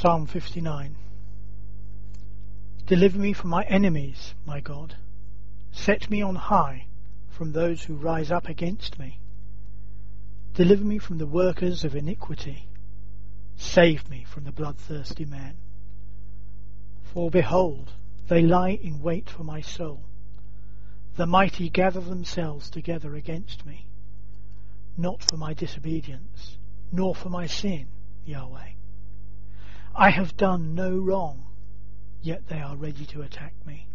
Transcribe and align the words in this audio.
Psalm 0.00 0.24
59 0.24 0.96
Deliver 2.86 3.18
me 3.18 3.34
from 3.34 3.50
my 3.50 3.64
enemies, 3.64 4.32
my 4.46 4.58
God. 4.58 4.94
Set 5.72 6.08
me 6.08 6.22
on 6.22 6.36
high 6.36 6.86
from 7.28 7.52
those 7.52 7.82
who 7.82 7.94
rise 7.96 8.30
up 8.30 8.48
against 8.48 8.98
me. 8.98 9.18
Deliver 10.54 10.86
me 10.86 10.96
from 10.96 11.18
the 11.18 11.26
workers 11.26 11.84
of 11.84 11.94
iniquity. 11.94 12.66
Save 13.58 14.08
me 14.08 14.24
from 14.24 14.44
the 14.44 14.52
bloodthirsty 14.52 15.26
man. 15.26 15.56
For 17.02 17.30
behold, 17.30 17.92
they 18.28 18.40
lie 18.40 18.78
in 18.82 19.02
wait 19.02 19.28
for 19.28 19.44
my 19.44 19.60
soul. 19.60 20.00
The 21.16 21.26
mighty 21.26 21.68
gather 21.68 22.00
themselves 22.00 22.70
together 22.70 23.16
against 23.16 23.66
me, 23.66 23.84
not 24.96 25.22
for 25.22 25.36
my 25.36 25.52
disobedience, 25.52 26.56
nor 26.90 27.14
for 27.14 27.28
my 27.28 27.46
sin, 27.46 27.88
Yahweh. 28.24 28.79
I 30.02 30.08
have 30.08 30.34
done 30.34 30.74
no 30.74 30.96
wrong, 30.96 31.44
yet 32.22 32.48
they 32.48 32.58
are 32.58 32.74
ready 32.74 33.04
to 33.04 33.20
attack 33.20 33.52
me. 33.66 33.86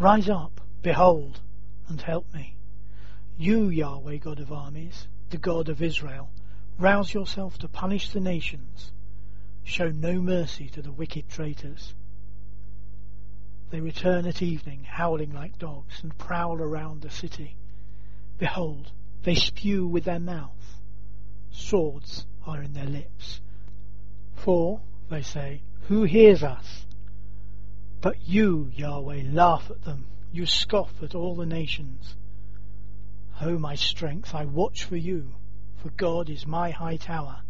Rise 0.00 0.28
up, 0.28 0.60
behold, 0.82 1.38
and 1.86 2.02
help 2.02 2.34
me. 2.34 2.56
You, 3.38 3.68
Yahweh, 3.68 4.16
God 4.16 4.40
of 4.40 4.50
armies, 4.50 5.06
the 5.30 5.38
God 5.38 5.68
of 5.68 5.80
Israel, 5.80 6.30
rouse 6.76 7.14
yourself 7.14 7.56
to 7.58 7.68
punish 7.68 8.10
the 8.10 8.18
nations. 8.18 8.90
Show 9.62 9.90
no 9.90 10.20
mercy 10.20 10.68
to 10.70 10.82
the 10.82 10.90
wicked 10.90 11.28
traitors. 11.28 11.94
They 13.70 13.80
return 13.80 14.26
at 14.26 14.42
evening, 14.42 14.82
howling 14.88 15.32
like 15.32 15.56
dogs, 15.56 16.02
and 16.02 16.18
prowl 16.18 16.60
around 16.60 17.02
the 17.02 17.10
city. 17.10 17.54
Behold, 18.38 18.90
they 19.22 19.36
spew 19.36 19.86
with 19.86 20.02
their 20.02 20.18
mouth. 20.18 20.80
Swords 21.52 22.26
are 22.44 22.60
in 22.60 22.72
their 22.72 22.86
lips. 22.86 23.40
For, 24.34 24.80
they 25.08 25.22
say, 25.22 25.62
who 25.88 26.02
hears 26.02 26.42
us? 26.42 26.86
But 28.00 28.28
you, 28.28 28.70
Yahweh, 28.74 29.22
laugh 29.30 29.70
at 29.70 29.84
them. 29.84 30.06
You 30.32 30.46
scoff 30.46 31.02
at 31.02 31.14
all 31.14 31.34
the 31.34 31.46
nations. 31.46 32.16
O 33.40 33.58
my 33.58 33.74
strength, 33.74 34.34
I 34.34 34.44
watch 34.44 34.84
for 34.84 34.96
you, 34.96 35.34
for 35.76 35.90
God 35.90 36.28
is 36.28 36.46
my 36.46 36.70
high 36.70 36.96
tower. 36.96 37.40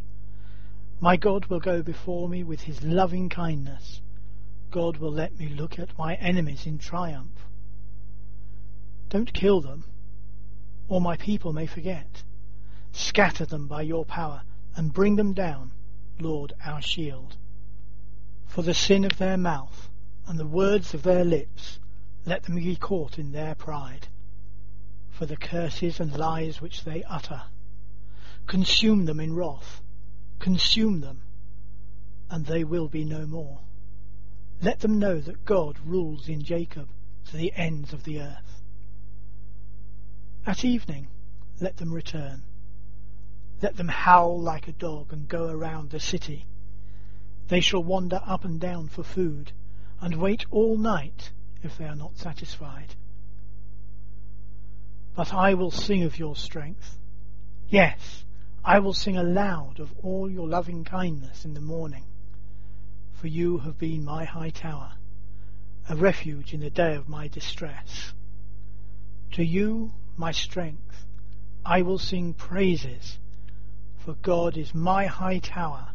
My 1.00 1.16
God 1.16 1.46
will 1.46 1.60
go 1.60 1.82
before 1.82 2.28
me 2.28 2.42
with 2.42 2.62
his 2.62 2.82
loving 2.82 3.28
kindness. 3.28 4.00
God 4.70 4.98
will 4.98 5.12
let 5.12 5.38
me 5.38 5.48
look 5.48 5.78
at 5.78 5.96
my 5.98 6.14
enemies 6.16 6.66
in 6.66 6.78
triumph. 6.78 7.46
Don't 9.08 9.32
kill 9.32 9.60
them, 9.60 9.84
or 10.88 11.00
my 11.00 11.16
people 11.16 11.52
may 11.52 11.66
forget. 11.66 12.22
Scatter 12.92 13.46
them 13.46 13.66
by 13.66 13.82
your 13.82 14.04
power, 14.04 14.42
and 14.74 14.92
bring 14.92 15.16
them 15.16 15.32
down, 15.32 15.72
Lord 16.18 16.52
our 16.64 16.82
shield. 16.82 17.36
For 18.56 18.62
the 18.62 18.72
sin 18.72 19.04
of 19.04 19.18
their 19.18 19.36
mouth, 19.36 19.90
and 20.26 20.40
the 20.40 20.46
words 20.46 20.94
of 20.94 21.02
their 21.02 21.26
lips, 21.26 21.78
let 22.24 22.44
them 22.44 22.54
be 22.54 22.74
caught 22.74 23.18
in 23.18 23.32
their 23.32 23.54
pride. 23.54 24.08
For 25.10 25.26
the 25.26 25.36
curses 25.36 26.00
and 26.00 26.16
lies 26.16 26.62
which 26.62 26.84
they 26.84 27.04
utter, 27.04 27.42
consume 28.46 29.04
them 29.04 29.20
in 29.20 29.34
wrath, 29.34 29.82
consume 30.38 31.02
them, 31.02 31.20
and 32.30 32.46
they 32.46 32.64
will 32.64 32.88
be 32.88 33.04
no 33.04 33.26
more. 33.26 33.58
Let 34.62 34.80
them 34.80 34.98
know 34.98 35.20
that 35.20 35.44
God 35.44 35.78
rules 35.84 36.26
in 36.26 36.42
Jacob 36.42 36.88
to 37.26 37.36
the 37.36 37.52
ends 37.56 37.92
of 37.92 38.04
the 38.04 38.22
earth. 38.22 38.62
At 40.46 40.64
evening, 40.64 41.08
let 41.60 41.76
them 41.76 41.92
return. 41.92 42.42
Let 43.60 43.76
them 43.76 43.88
howl 43.88 44.40
like 44.40 44.66
a 44.66 44.72
dog 44.72 45.12
and 45.12 45.28
go 45.28 45.46
around 45.50 45.90
the 45.90 46.00
city. 46.00 46.46
They 47.48 47.60
shall 47.60 47.82
wander 47.82 48.20
up 48.24 48.44
and 48.44 48.60
down 48.60 48.88
for 48.88 49.02
food 49.02 49.52
and 50.00 50.16
wait 50.16 50.44
all 50.50 50.76
night 50.76 51.30
if 51.62 51.78
they 51.78 51.86
are 51.86 51.96
not 51.96 52.16
satisfied. 52.16 52.94
But 55.14 55.32
I 55.32 55.54
will 55.54 55.70
sing 55.70 56.02
of 56.02 56.18
your 56.18 56.36
strength. 56.36 56.98
Yes, 57.68 58.24
I 58.64 58.78
will 58.80 58.92
sing 58.92 59.16
aloud 59.16 59.80
of 59.80 59.94
all 60.02 60.30
your 60.30 60.48
loving 60.48 60.84
kindness 60.84 61.44
in 61.44 61.54
the 61.54 61.60
morning 61.60 62.04
for 63.16 63.28
you 63.28 63.58
have 63.58 63.78
been 63.78 64.04
my 64.04 64.24
high 64.24 64.50
tower, 64.50 64.92
a 65.88 65.96
refuge 65.96 66.52
in 66.52 66.60
the 66.60 66.70
day 66.70 66.94
of 66.94 67.08
my 67.08 67.28
distress. 67.28 68.12
To 69.32 69.44
you, 69.44 69.92
my 70.16 70.32
strength, 70.32 71.06
I 71.64 71.82
will 71.82 71.98
sing 71.98 72.34
praises, 72.34 73.18
for 73.98 74.14
God 74.14 74.56
is 74.56 74.74
my 74.74 75.06
high 75.06 75.38
tower, 75.38 75.88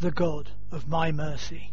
the 0.00 0.10
God 0.10 0.50
of 0.70 0.88
my 0.88 1.10
mercy. 1.10 1.70